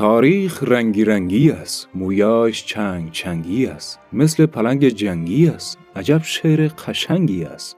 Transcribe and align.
تاریخ 0.00 0.62
رنگی 0.62 1.04
رنگی 1.04 1.50
است 1.50 1.88
مویاش 1.94 2.66
چنگ 2.66 3.10
چنگی 3.10 3.66
است 3.66 3.98
مثل 4.12 4.46
پلنگ 4.46 4.88
جنگی 4.88 5.48
است 5.48 5.78
عجب 5.96 6.20
شعر 6.22 6.68
قشنگی 6.68 7.44
است. 7.44 7.76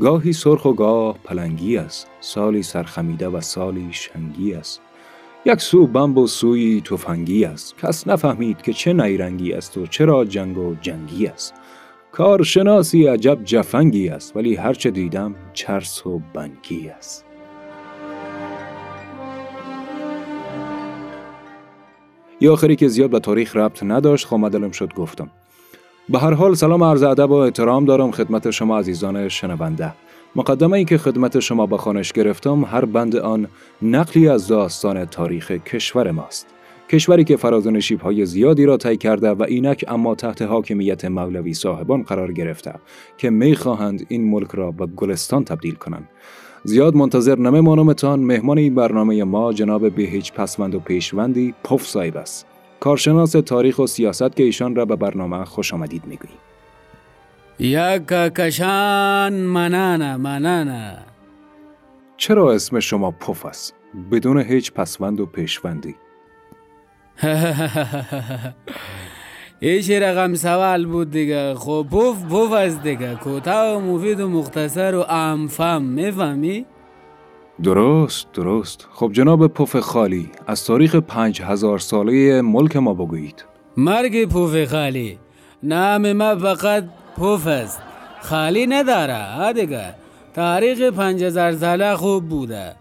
گاهی 0.00 0.32
سرخ 0.32 0.64
و 0.64 0.72
گاه 0.72 1.18
پلنگی 1.24 1.76
است 1.76 2.06
سالی 2.20 2.62
سرخمیده 2.62 3.28
و 3.28 3.40
سالی 3.40 3.88
شنگی 3.90 4.54
است. 4.54 4.80
یک 5.44 5.60
سو 5.60 5.86
بمب 5.86 6.18
و 6.18 6.26
سوی 6.26 6.80
تفنگی 6.80 7.44
است 7.44 7.78
کس 7.78 8.08
نفهمید 8.08 8.62
که 8.62 8.72
چه 8.72 8.92
نیرنگی 8.92 9.52
است 9.52 9.78
و 9.78 9.86
چرا 9.86 10.24
جنگ 10.24 10.58
و 10.58 10.74
جنگی 10.74 11.26
است. 11.26 11.54
کارشناسی 12.12 13.06
عجب 13.06 13.44
جفنگی 13.44 14.08
است 14.08 14.36
ولی 14.36 14.54
هرچه 14.54 14.90
دیدم 14.90 15.34
چرس 15.52 16.06
و 16.06 16.20
بنگی 16.34 16.88
است. 16.88 17.25
یا 22.40 22.52
آخری 22.52 22.76
که 22.76 22.88
زیاد 22.88 23.10
به 23.10 23.20
تاریخ 23.20 23.56
ربط 23.56 23.82
نداشت 23.82 24.26
خامدلم 24.26 24.70
شد 24.70 24.94
گفتم. 24.94 25.30
به 26.08 26.18
هر 26.18 26.34
حال 26.34 26.54
سلام 26.54 26.84
عرض 26.84 27.02
ادب 27.02 27.30
و 27.30 27.34
احترام 27.34 27.84
دارم 27.84 28.10
خدمت 28.10 28.50
شما 28.50 28.78
عزیزان 28.78 29.28
شنونده. 29.28 29.92
مقدمه 30.36 30.76
ای 30.78 30.84
که 30.84 30.98
خدمت 30.98 31.40
شما 31.40 31.66
به 31.66 31.76
خانش 31.76 32.12
گرفتم 32.12 32.64
هر 32.64 32.84
بند 32.84 33.16
آن 33.16 33.48
نقلی 33.82 34.28
از 34.28 34.48
داستان 34.48 35.04
تاریخ 35.04 35.50
کشور 35.50 36.10
ماست. 36.10 36.46
کشوری 36.90 37.24
که 37.24 37.36
فراز 37.36 37.66
و 37.66 37.80
های 38.02 38.26
زیادی 38.26 38.64
را 38.64 38.76
طی 38.76 38.96
کرده 38.96 39.30
و 39.30 39.42
اینک 39.42 39.84
اما 39.88 40.14
تحت 40.14 40.42
حاکمیت 40.42 41.04
مولوی 41.04 41.54
صاحبان 41.54 42.02
قرار 42.02 42.32
گرفته 42.32 42.74
که 43.18 43.30
می 43.30 43.56
خواهند 43.56 44.06
این 44.08 44.30
ملک 44.30 44.50
را 44.50 44.70
به 44.70 44.86
گلستان 44.86 45.44
تبدیل 45.44 45.74
کنند. 45.74 46.08
زیاد 46.66 46.94
منتظر 46.94 47.38
نمیمانمتان 47.38 48.20
مهمان 48.20 48.58
این 48.58 48.74
برنامه 48.74 49.24
ما 49.24 49.52
جناب 49.52 49.90
به 49.90 50.02
هیچ 50.02 50.32
پسوند 50.32 50.74
و 50.74 50.80
پیشوندی 50.80 51.54
پف 51.64 51.86
صاحب 51.86 52.16
است. 52.16 52.46
کارشناس 52.80 53.32
تاریخ 53.32 53.78
و 53.78 53.86
سیاست 53.86 54.36
که 54.36 54.42
ایشان 54.42 54.76
را 54.76 54.84
به 54.84 54.96
برنامه 54.96 55.44
خوش 55.44 55.74
آمدید 55.74 56.02
می‌گوییم. 56.06 56.38
یک 57.58 58.06
کشان 58.08 59.32
منانا 59.32 60.18
منانا. 60.18 60.92
چرا 62.16 62.52
اسم 62.52 62.80
شما 62.80 63.10
پف 63.10 63.46
است؟ 63.46 63.74
بدون 64.10 64.40
هیچ 64.40 64.72
پسوند 64.72 65.20
و 65.20 65.26
پیشوندی. 65.26 65.94
ایش 69.60 69.90
رقم 69.90 70.34
سوال 70.34 70.86
بود 70.86 71.10
دیگه. 71.10 71.54
خب 71.54 71.86
پوف 71.90 72.24
پوف 72.24 72.52
است 72.52 72.82
دیگه. 72.82 73.14
کوتاه 73.14 73.76
و 73.76 73.80
مفید 73.80 74.20
و 74.20 74.28
مختصر 74.28 74.94
و 74.94 75.04
امفم 75.08 75.82
می‌فهمی؟ 75.82 76.66
درست 77.62 78.32
درست. 78.32 78.88
خب 78.92 79.10
جناب 79.12 79.46
پوف 79.46 79.76
خالی 79.76 80.30
از 80.46 80.64
تاریخ 80.64 80.94
پنج 80.94 81.42
هزار 81.42 81.78
ساله 81.78 82.42
ملک 82.42 82.76
ما 82.76 82.94
بگویید. 82.94 83.44
مرگ 83.76 84.28
پوف 84.28 84.64
خالی. 84.64 85.18
نام 85.62 86.12
ما 86.12 86.36
فقط 86.36 86.84
پوف 87.16 87.46
است. 87.46 87.82
خالی 88.20 88.66
نداره 88.66 89.52
دیگه. 89.52 89.94
تاریخ 90.34 90.80
پنج 90.80 91.24
هزار 91.24 91.52
ساله 91.52 91.96
خوب 91.96 92.28
بوده. 92.28 92.76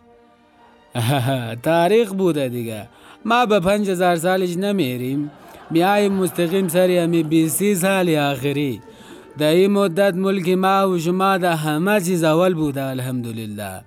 تاریخ 1.64 2.14
بوده 2.14 2.50
دیگه. 2.50 2.88
ما 3.26 3.46
به 3.46 3.60
پنج 3.60 3.90
هزار 3.90 4.16
سالش 4.16 4.58
نمیریم. 4.58 5.32
بیایم 5.72 6.14
مستقیم 6.14 6.68
سر 6.68 6.90
همی 6.90 7.24
بیسی 7.24 7.76
سال 7.76 8.16
آخری. 8.16 8.82
در 9.38 9.52
این 9.52 9.72
مدت 9.72 10.14
ملک 10.16 10.50
ما 10.50 10.90
و 10.90 10.98
شما 10.98 11.38
در 11.38 11.54
همه 11.54 12.02
چیز 12.02 12.24
اول 12.24 12.54
بوده 12.54 12.84
الحمدلله. 12.84 13.82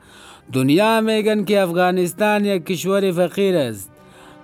دنیا 0.52 1.00
میگن 1.00 1.44
که 1.44 1.60
افغانستان 1.60 2.44
یک 2.44 2.66
کشور 2.66 3.12
فقیر 3.12 3.56
است. 3.56 3.90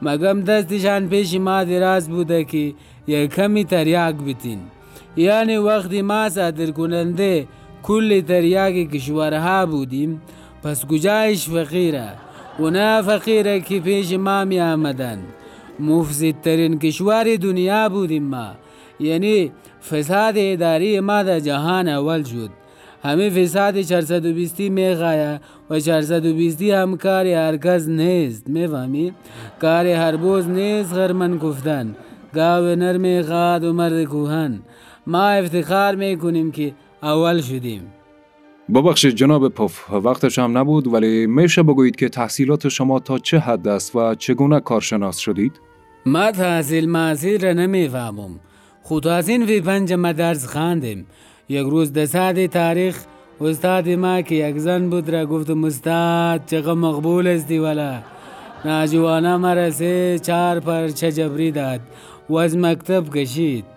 مگم 0.02 0.40
دستشان 0.40 1.08
پیش 1.08 1.34
ما 1.34 1.64
دراز 1.64 2.08
بوده 2.08 2.44
که 2.44 2.74
یک 3.06 3.34
کمی 3.34 3.64
تریاک 3.64 4.14
بتین. 4.14 4.58
یعنی 5.16 5.56
وقتی 5.56 6.02
ما 6.02 6.28
صادر 6.28 6.70
کننده 6.70 7.46
کل 7.82 8.20
تریاک 8.20 8.90
کشورها 8.90 9.66
بودیم 9.66 10.22
پس 10.62 10.86
کجایش 10.86 11.48
فقیره؟ 11.48 12.08
اونا 12.58 13.02
فقیره 13.02 13.60
که 13.60 13.80
پیش 13.80 14.12
ما 14.12 14.44
می 14.44 14.60
آمدن 14.60 15.18
مفزدترین 15.80 16.78
کشور 16.78 17.36
دنیا 17.36 17.88
بودیم 17.88 18.24
ما. 18.24 18.50
یعنی 19.00 19.52
فساد 19.90 20.34
اداری 20.36 21.00
ما 21.00 21.22
در 21.22 21.40
جهان 21.40 21.88
اول 21.88 22.22
شد. 22.22 22.50
همه 23.02 23.30
فساد 23.30 23.80
420 23.80 24.60
می‌خواه 24.60 25.38
و 25.70 25.80
420 25.80 26.62
هم 26.62 26.96
کار 26.96 27.26
هرکس 27.26 27.88
نیست. 27.88 28.48
می‌فهمی؟ 28.48 29.12
کار 29.60 29.86
هر 29.86 30.16
بوز 30.16 30.48
نیست 30.48 30.92
خرمن 30.92 31.38
گفتن. 31.38 31.96
گاو 32.34 32.76
نر 32.76 32.96
می‌خواد 32.96 33.64
و 33.64 33.72
مرد 33.72 34.04
کوهن. 34.04 34.60
ما 35.06 35.28
افتخار 35.28 35.94
می‌کنیم 35.94 36.50
که 36.50 36.72
اول 37.02 37.40
شدیم. 37.40 37.82
ببخشید 38.68 39.14
جناب 39.14 39.48
پف 39.48 39.90
وقتش 39.90 40.38
هم 40.38 40.58
نبود 40.58 40.86
ولی 40.86 41.26
میشه 41.26 41.62
بگویید 41.62 41.96
که 41.96 42.08
تحصیلات 42.08 42.68
شما 42.68 42.98
تا 42.98 43.18
چه 43.18 43.38
حد 43.38 43.68
است 43.68 43.96
و 43.96 44.14
چگونه 44.14 44.60
کارشناس 44.60 45.18
شدید؟ 45.18 45.60
ما 46.06 46.30
تحصیل 46.30 46.88
محصیل 46.88 47.46
را 47.46 47.52
نمی‌فهمم. 47.52 48.40
خود 48.82 49.06
از 49.06 49.28
این 49.28 49.42
وی 49.42 49.60
پنج 49.60 49.92
ما 49.92 50.12
درس 50.12 50.46
خواندیم. 50.46 51.06
یک 51.48 51.66
روز 51.66 51.92
دساد 51.92 52.46
تاریخ 52.46 53.04
استاد 53.40 53.88
ما 53.88 54.22
که 54.22 54.34
یک 54.34 54.58
زن 54.58 54.90
بود 54.90 55.08
را 55.08 55.26
گفتم 55.26 55.64
استاد 55.64 56.46
چقدر 56.46 56.72
مقبول 56.72 57.26
استی 57.26 57.58
ولا 57.58 58.02
ناجوانا 58.64 59.38
مرسه 59.38 60.18
چار 60.18 60.60
پر 60.60 60.88
چه 60.88 61.12
جبری 61.12 61.50
داد. 61.50 61.80
و 62.28 62.34
از 62.34 62.56
مکتب 62.56 63.14
کشید. 63.14 63.73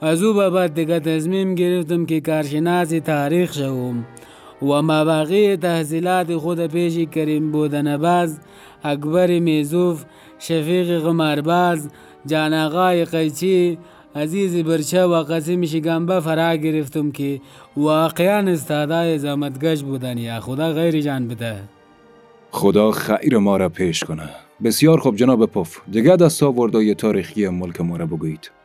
از 0.00 0.22
او 0.22 0.34
به 0.34 0.50
بعد 0.50 0.74
دیگه 0.74 1.00
تصمیم 1.00 1.54
گرفتم 1.54 2.06
که 2.06 2.20
کارشناس 2.20 2.88
تاریخ 2.88 3.52
شوم 3.52 4.04
و 4.62 4.82
مباقی 4.82 5.56
تحصیلات 5.56 6.36
خود 6.36 6.66
پیش 6.66 6.98
کریم 6.98 7.52
بودن 7.52 7.96
باز 7.96 8.40
اکبر 8.84 9.38
میزوف 9.38 10.04
شفیق 10.38 10.98
قمارباز 10.98 11.88
جاناغای 12.26 13.04
قیچی 13.04 13.78
عزیز 14.16 14.64
برچه 14.64 15.02
و 15.02 15.22
قسیم 15.22 15.66
شگنبه 15.66 16.20
فرا 16.20 16.56
گرفتم 16.56 17.10
که 17.10 17.40
واقعا 17.76 18.50
استادای 18.50 19.18
زمتگش 19.18 19.82
بودن 19.82 20.18
یا 20.18 20.40
خدا 20.40 20.72
غیر 20.72 21.00
جان 21.00 21.28
بده. 21.28 21.56
خدا 22.50 22.90
خیر 22.90 23.38
ما 23.38 23.56
را 23.56 23.68
پیش 23.68 24.04
کنه. 24.04 24.28
بسیار 24.64 24.98
خوب 25.00 25.16
جناب 25.16 25.46
پف. 25.46 25.80
دیگه 25.90 26.16
دستاوردهای 26.16 26.94
تاریخی 26.94 27.48
ملک 27.48 27.80
ما 27.80 27.96
را 27.96 28.06
بگویید. 28.06 28.55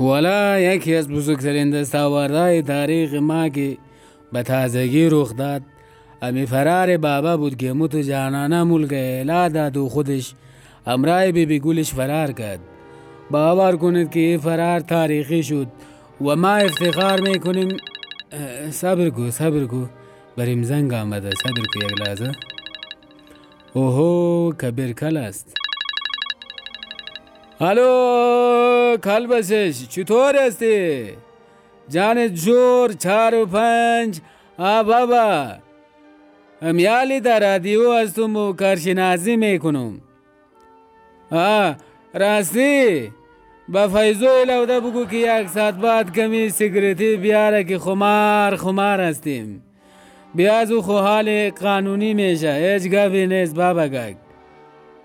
ولا 0.00 0.58
یکی 0.58 0.94
از 0.94 1.08
بزرگترین 1.08 1.70
دستاوردهای 1.70 2.62
تاریخ 2.62 3.14
ما 3.14 3.48
که 3.48 3.76
به 4.32 4.42
تازگی 4.42 5.08
رخ 5.08 5.36
داد 5.36 5.62
امی 6.22 6.46
فرار 6.46 6.96
بابا 6.96 7.36
بود 7.36 7.56
که 7.56 7.72
متو 7.72 8.02
جانانه 8.02 8.62
ملک 8.62 8.92
اعلا 8.92 9.48
داد 9.48 9.76
و 9.76 9.88
خودش 9.88 10.34
امرای 10.86 11.32
بی 11.32 11.46
بی 11.46 11.58
گلش 11.58 11.92
فرار 11.92 12.32
کرد. 12.32 12.60
باور 13.30 13.76
کنید 13.76 14.10
که 14.10 14.38
فرار 14.42 14.80
تاریخی 14.80 15.42
شد 15.42 15.66
و 16.20 16.36
ما 16.36 16.54
افتخار 16.54 17.20
می‌کنیم 17.20 17.76
صبر 18.70 19.10
کو 19.10 19.30
صبر 19.30 19.64
کو. 19.64 19.86
بریم 20.36 20.62
زنگ 20.62 20.94
آمده 20.94 21.30
صبر 21.30 21.62
کو 21.74 21.84
یک 21.84 22.00
لحظه. 22.00 22.32
اوهو 23.74 24.52
کبیر 24.52 24.92
کل 24.92 25.16
است. 25.16 25.57
الو 27.60 28.96
کلبسش 28.96 29.88
چطور 29.88 30.36
هستی؟ 30.36 31.08
جان 31.88 32.34
جور 32.34 32.92
چار 32.92 33.34
و 33.34 33.46
پنج 33.46 34.20
آ 34.58 34.82
بابا 34.82 35.52
امیالی 36.62 37.20
در 37.20 37.40
رادیو 37.40 37.92
هستم 37.92 38.36
و 38.36 38.52
کارشناسی 38.52 39.36
میکنم 39.36 40.00
آه 41.30 41.76
راستی 42.14 43.12
با 43.68 43.88
فیضو 43.88 44.44
لوده 44.46 44.80
بگو 44.80 45.06
که 45.06 45.16
یک 45.16 45.48
ساعت 45.48 45.74
بعد 45.74 46.12
کمی 46.12 46.50
سیگریتی 46.50 47.16
بیاره 47.16 47.64
که 47.64 47.78
خمار 47.78 48.56
خمار 48.56 49.00
هستیم 49.00 49.62
بیاز 50.34 50.72
و 50.72 50.82
خو 50.82 50.92
حال 50.92 51.50
قانونی 51.50 52.14
میشه 52.14 52.54
هیچ 52.54 52.92
گفی 52.92 53.26
نیست 53.26 53.54
بابا 53.54 53.86
گگ 53.88 54.16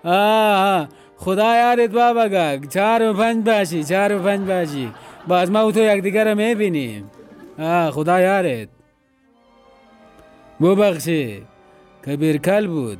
آه 0.04 0.88
خدا 1.16 1.56
یارت 1.56 1.90
بابا 1.90 2.28
گگ. 2.28 2.68
چهار 2.68 3.02
و 3.02 3.12
پنج 3.12 3.44
باشی 3.44 3.84
چهار 3.84 4.12
و 4.12 4.18
پنج 4.18 4.48
باشی. 4.48 4.92
باز 5.28 5.50
ما 5.50 5.72
تو 5.72 5.80
یک 5.80 6.02
دیگر 6.02 6.30
رو 6.30 6.34
می‌بینیم. 6.34 7.10
آه 7.58 7.90
خدا 7.90 8.20
یارت 8.20 8.68
ببخشی. 10.60 11.42
کبیر 12.06 12.36
کل 12.36 12.66
بود. 12.66 12.98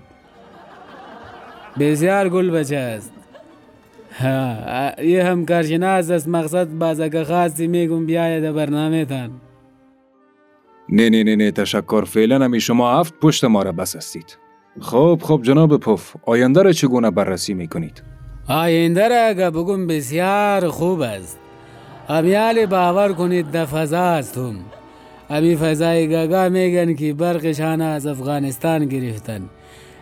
بسیار 1.78 2.28
گل 2.28 2.50
بچه 2.50 2.76
است. 2.76 3.12
یه 5.02 5.24
هم 5.24 5.46
کارشناس 5.46 6.10
است. 6.10 6.28
مقصد 6.28 6.68
باز 6.68 7.00
اگه 7.00 7.24
خاصی 7.24 7.66
میگم 7.66 8.06
بیاید 8.06 8.52
برنامه 8.52 9.04
تان 9.04 9.30
نه 10.88 11.10
نه 11.10 11.24
نه 11.24 11.36
نه 11.36 11.50
تشکر. 11.50 12.04
فعلا 12.04 12.44
همی 12.44 12.60
شما 12.60 13.00
هفت 13.00 13.14
پشت 13.20 13.44
ما 13.44 13.62
را 13.62 13.72
بس 13.72 13.96
هستید. 13.96 14.38
خب 14.80 15.20
خب 15.22 15.40
جناب 15.42 15.76
پف 15.76 16.16
آینده 16.22 16.62
را 16.62 16.72
چگونه 16.72 17.10
بررسی 17.10 17.54
می‌کنید؟ 17.54 18.02
آینده 18.48 19.08
را 19.08 19.26
اگه 19.26 19.50
بگم 19.50 19.86
بسیار 19.86 20.68
خوب 20.68 21.00
است. 21.00 21.38
امیال 22.08 22.66
باور 22.66 23.12
کنید 23.12 23.50
در 23.50 23.64
فضا 23.64 24.04
هستم. 24.04 24.54
امی 25.30 25.56
فضای 25.56 26.08
گاگا 26.08 26.48
میگن 26.48 26.94
که 26.94 27.12
برقشان 27.12 27.80
از 27.80 28.06
افغانستان 28.06 28.86
گرفتن. 28.86 29.42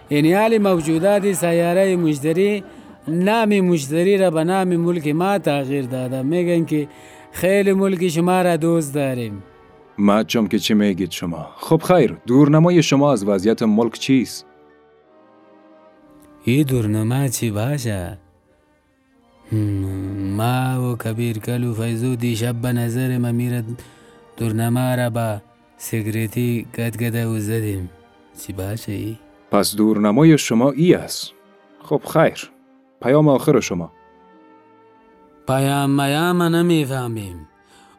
این 0.08 0.58
موجودات 0.58 1.32
سیاره 1.32 1.96
مشتری 1.96 2.64
نام 3.08 3.60
مشتری 3.60 4.18
را 4.18 4.30
به 4.30 4.44
نام 4.44 4.76
ملک 4.76 5.08
ما 5.08 5.38
تغییر 5.38 5.86
داده. 5.86 6.22
میگن 6.22 6.64
که 6.64 6.88
خیلی 7.32 7.72
ملک 7.72 8.08
شما 8.08 8.42
را 8.42 8.56
دوست 8.56 8.94
داریم. 8.94 9.42
مچم 9.98 10.46
که 10.46 10.58
چی 10.58 10.74
میگید 10.74 11.10
شما؟ 11.10 11.46
خب 11.56 11.82
خیر 11.82 12.16
دورنمای 12.26 12.82
شما 12.82 13.12
از 13.12 13.24
وضعیت 13.24 13.62
ملک 13.62 13.92
چیست؟ 13.92 14.46
این 16.44 16.62
دورنما 16.62 17.28
چی 17.28 17.50
باشه 17.50 18.18
ما 20.36 20.92
و 20.92 20.96
کبیر 20.96 21.38
کلو 21.38 21.74
فیزو 21.74 22.16
دیشب 22.16 22.54
به 22.54 22.72
نظر 22.72 23.18
ما 23.18 23.32
میرد 23.32 23.64
دورنما 24.36 24.94
را 24.94 25.10
با 25.10 25.40
سیگریتی 25.76 26.66
گدگده 26.78 27.26
و 27.26 27.40
زدیم 27.40 27.90
چی 28.40 28.52
باشه 28.52 28.92
ای؟ 28.92 29.16
پس 29.50 29.76
دورنمای 29.76 30.38
شما 30.38 30.70
ای 30.70 30.94
است 30.94 31.32
خب 31.82 32.02
خیر 32.12 32.50
پیام 33.02 33.28
آخر 33.28 33.60
شما 33.60 33.92
پیام 35.46 35.90
میام 35.90 36.42
نمی‌فهمیم 36.42 37.48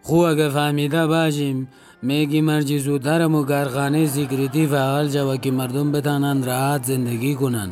خو 0.01 0.15
اگه 0.15 0.49
فهمیده 0.49 1.07
باشیم 1.07 1.67
میگی 2.01 2.41
مرجی 2.41 2.79
زودترم 2.79 3.35
و 3.35 3.45
گرخانه 3.45 4.07
سیکریتی 4.07 4.67
فعال 4.67 5.07
جوا 5.07 5.37
که 5.37 5.51
مردم 5.51 5.91
بتانند 5.91 6.45
راحت 6.45 6.83
زندگی 6.83 7.35
کنن 7.35 7.69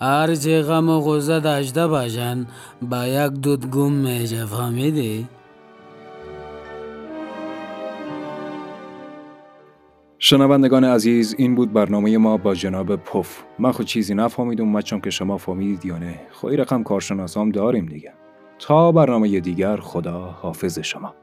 هر 0.00 0.34
چه 0.34 0.62
غم 0.62 0.88
و 0.88 1.00
غصه 1.00 1.40
داشته 1.40 1.86
باشن 1.86 2.46
با 2.82 3.06
یک 3.06 3.32
دود 3.32 3.70
گم 3.70 3.92
میشه 3.92 4.46
فهمیدی؟ 4.46 5.28
شنوندگان 10.18 10.84
عزیز 10.84 11.34
این 11.38 11.54
بود 11.54 11.72
برنامه 11.72 12.18
ما 12.18 12.36
با 12.36 12.54
جناب 12.54 12.96
پف. 12.96 13.42
من 13.58 13.72
خود 13.72 13.86
چیزی 13.86 14.14
نفهمیدم 14.14 14.68
مچم 14.68 15.00
که 15.00 15.10
شما 15.10 15.36
فهمیدید 15.36 15.86
یا 15.86 15.98
نه. 15.98 16.20
خواهی 16.30 16.56
رقم 16.56 16.82
کارشناسام 16.82 17.50
داریم 17.50 17.86
دیگه. 17.86 18.12
تا 18.58 18.92
برنامه 18.92 19.40
دیگر 19.40 19.76
خدا 19.76 20.20
حافظ 20.20 20.78
شما. 20.78 21.14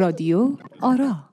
رادیو 0.00 0.56
آرا. 0.80 1.29